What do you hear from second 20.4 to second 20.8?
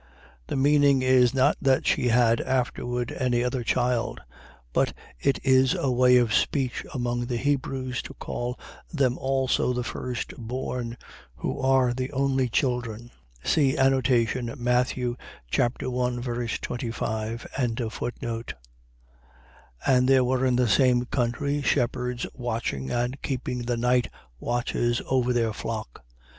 in the